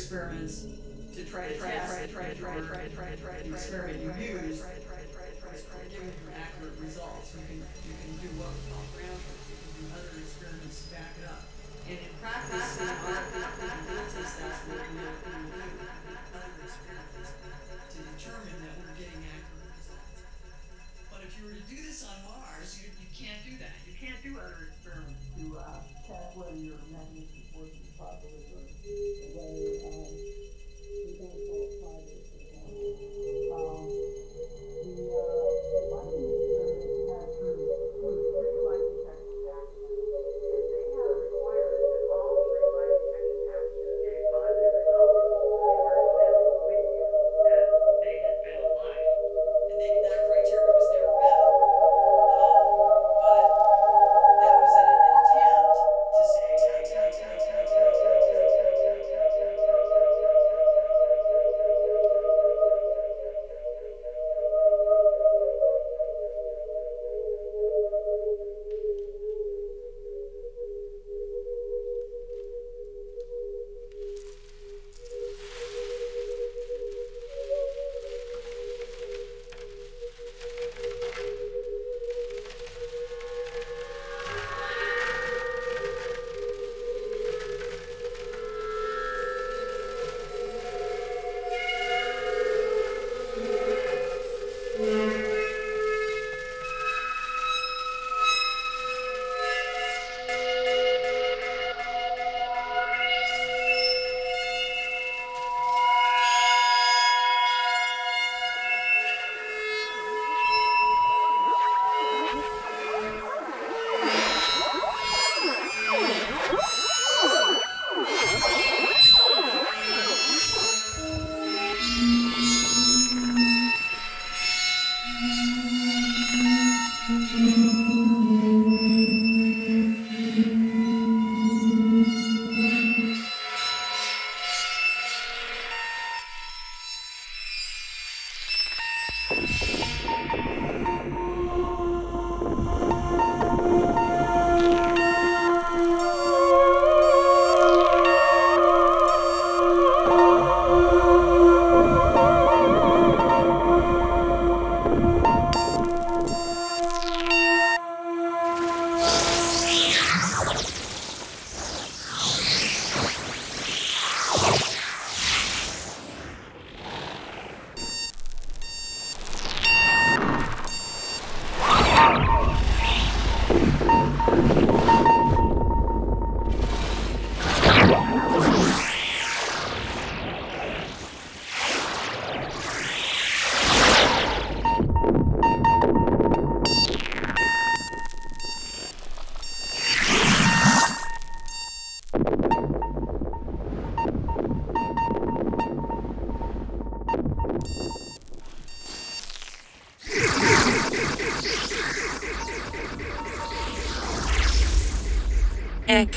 [0.00, 0.66] experiments
[1.14, 2.79] to try to try to try to try to try to try.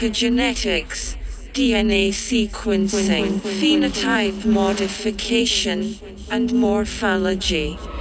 [0.04, 1.16] epigenetics,
[1.54, 5.98] DNA sequencing, phenotype modification,
[6.30, 7.93] and morphology.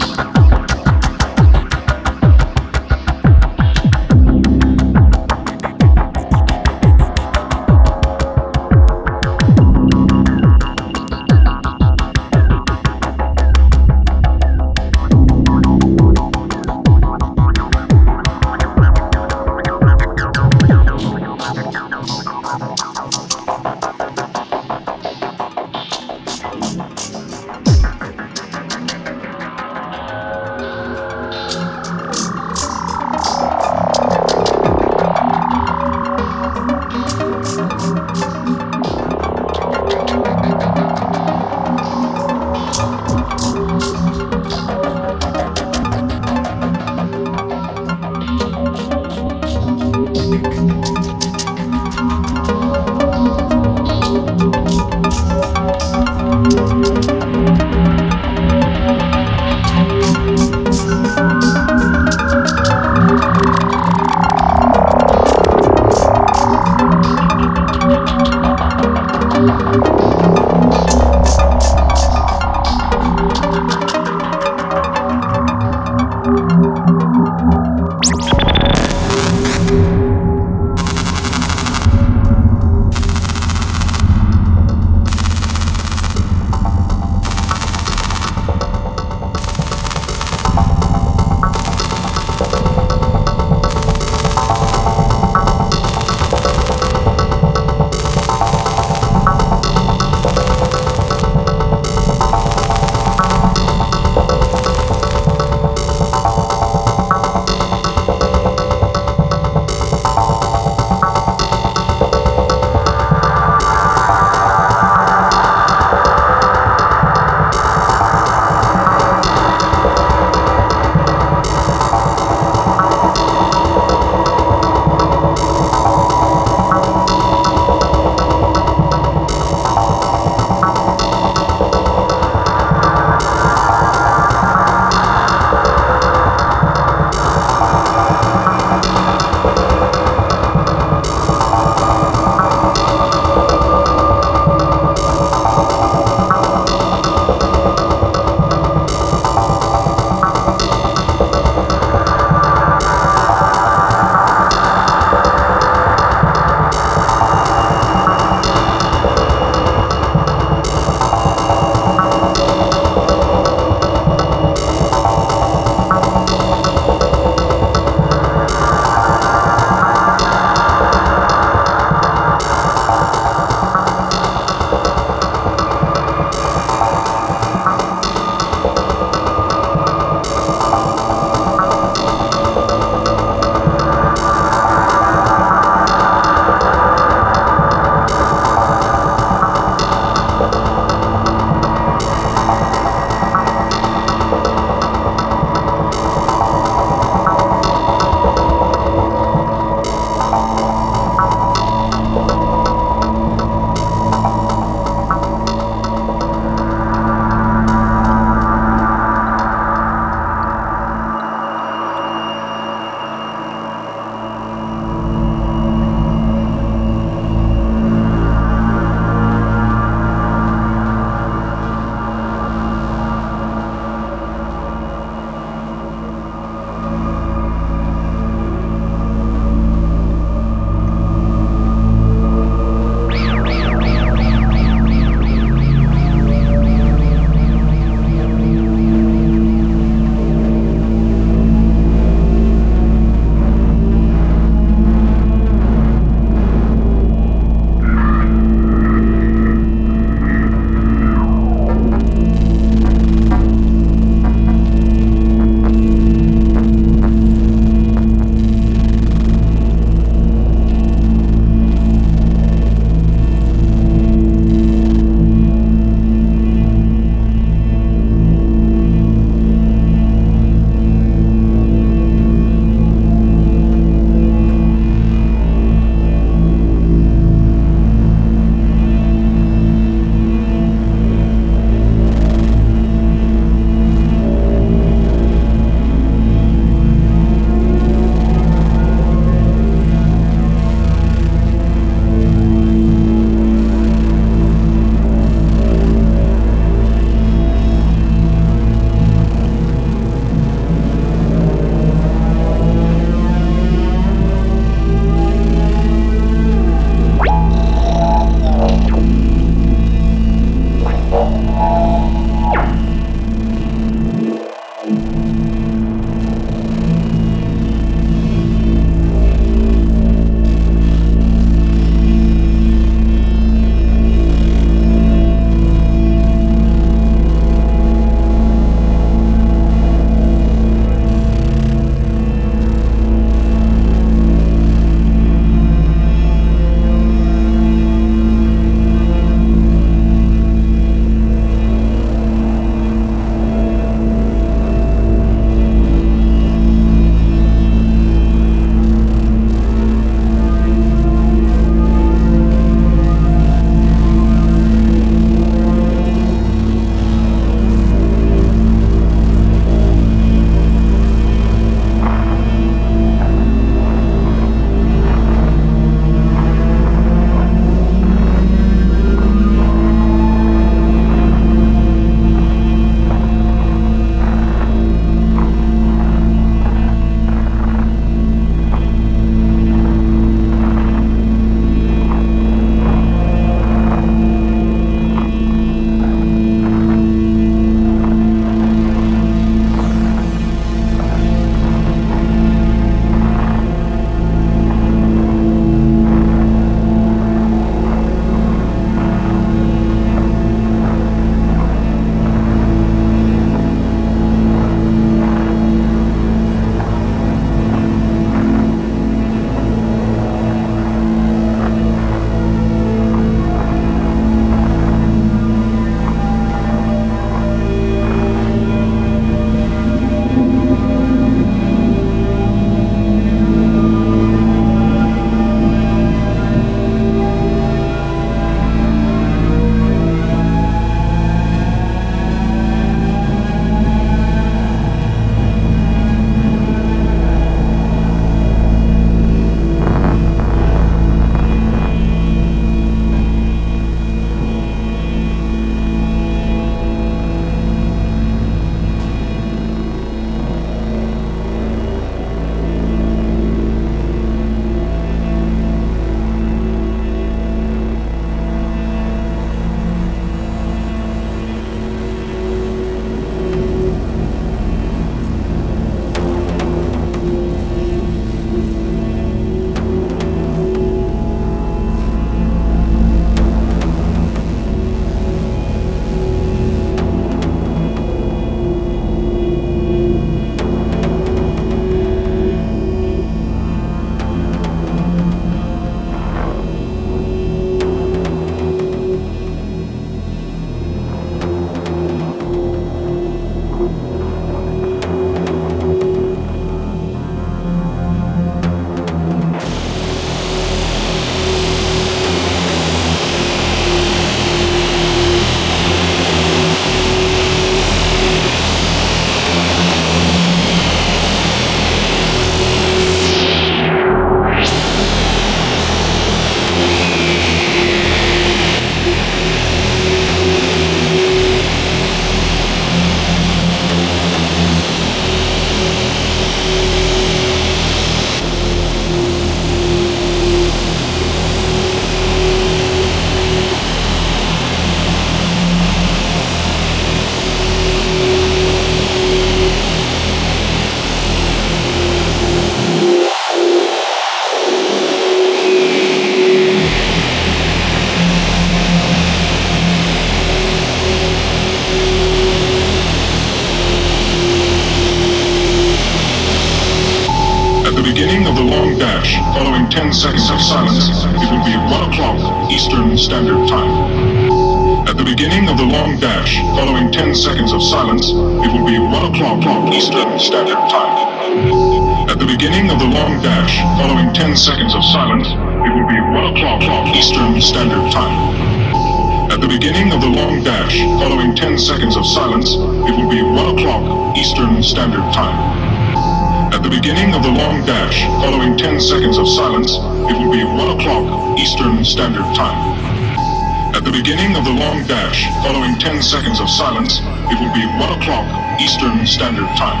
[596.32, 597.20] seconds of silence,
[597.52, 598.48] it will be 1 o'clock
[598.80, 600.00] Eastern Standard Time.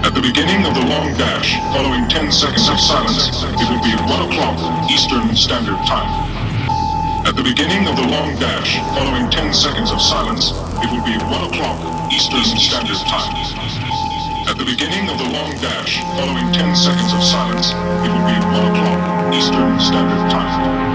[0.00, 3.28] At the beginning of the long dash, following 10 seconds of silence,
[3.60, 4.56] it will be 1 o'clock
[4.88, 6.08] Eastern Standard Time.
[7.28, 11.20] At the beginning of the long dash, following 10 seconds of silence, it will be
[11.20, 11.76] 1 o'clock
[12.08, 13.36] Eastern Standard Time.
[14.48, 18.38] At the beginning of the long dash, following 10 seconds of silence, it will be
[18.56, 20.89] 1 o'clock Eastern Standard Time.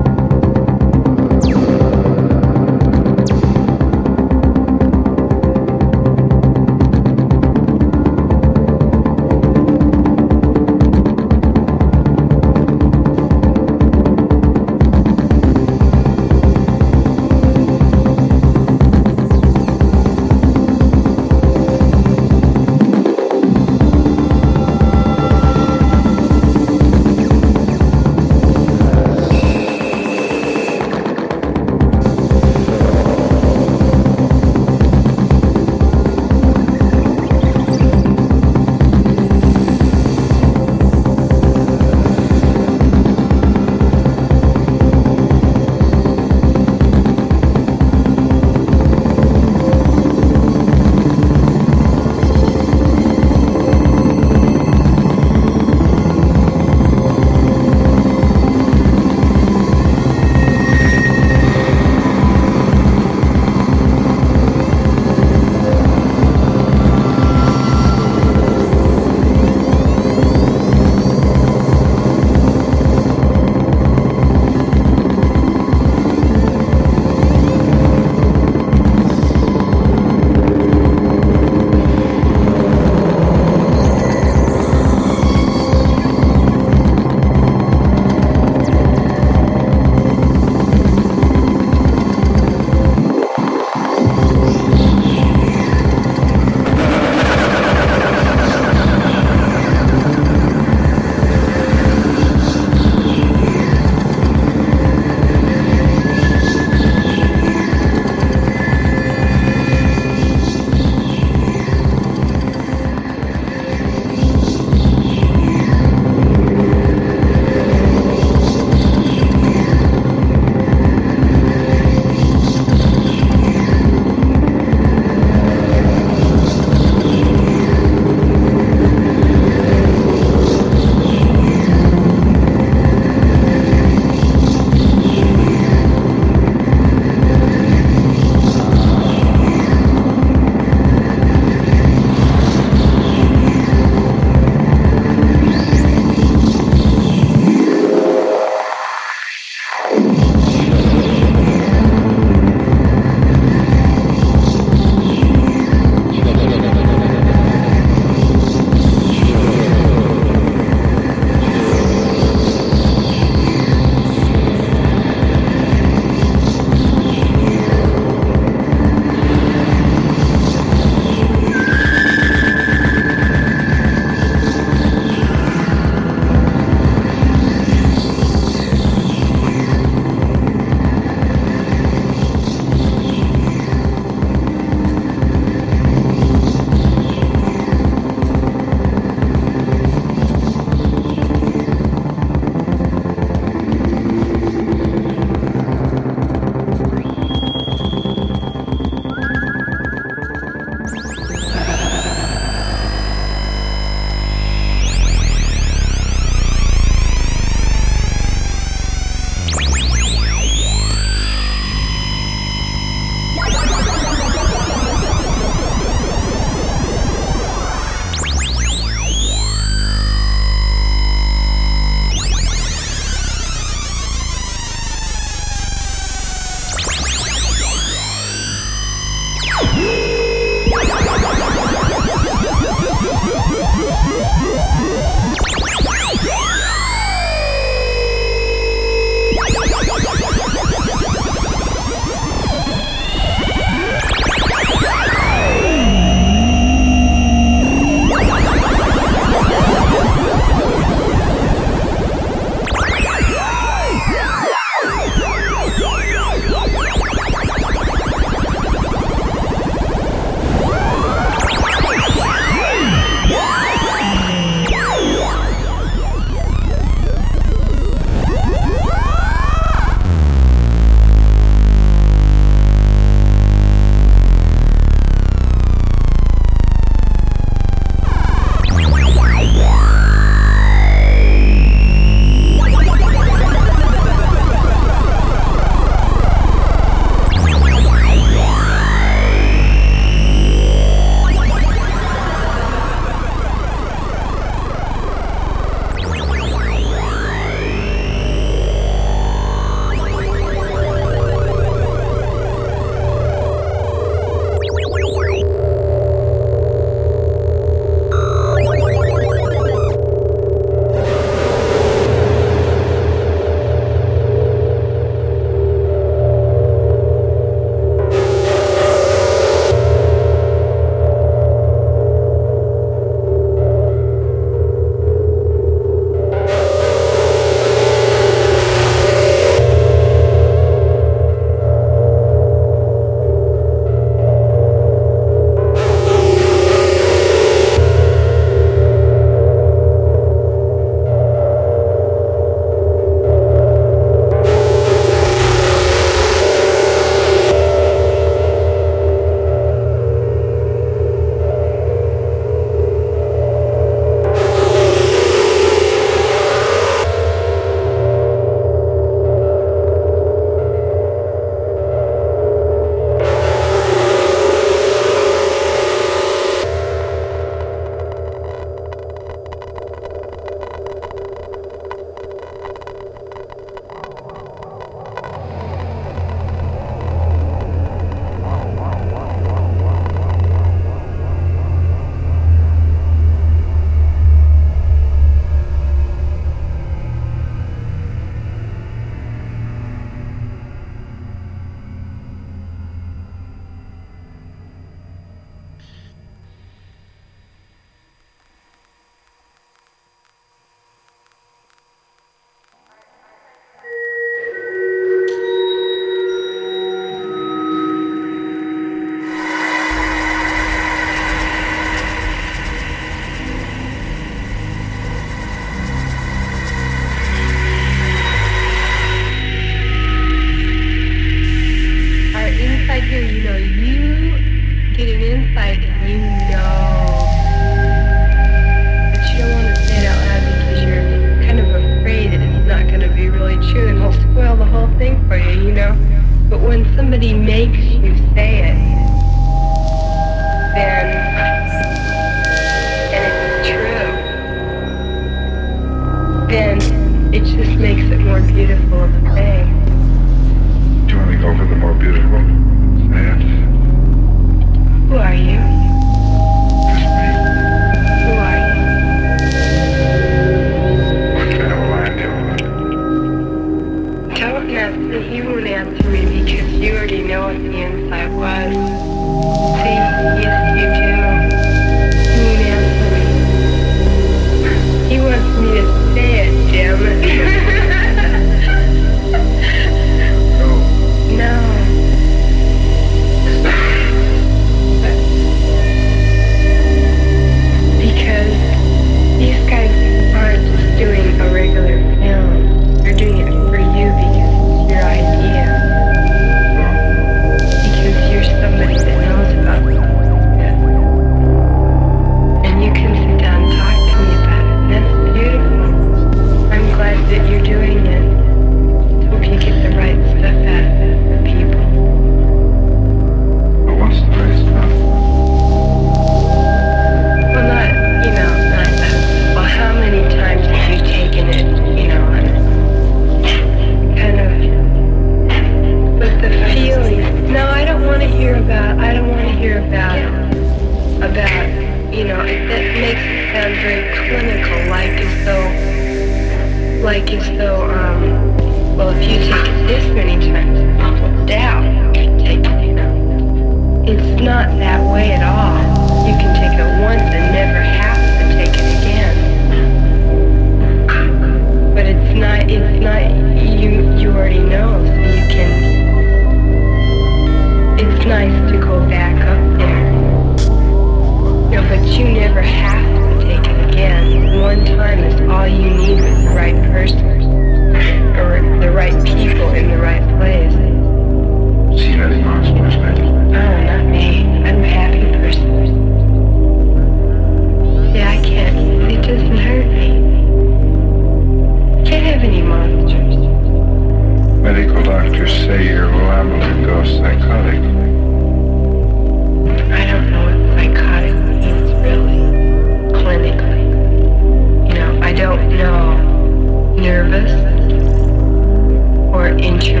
[599.71, 600.00] Or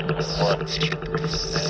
[0.00, 1.69] and, and,